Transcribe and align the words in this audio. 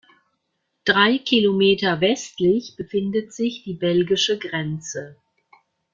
Drei 0.83 1.19
Kilometer 1.19 2.01
westlich 2.01 2.73
befindet 2.75 3.33
sich 3.33 3.61
die 3.61 3.75
belgische 3.75 4.39
Grenze. 4.39 5.15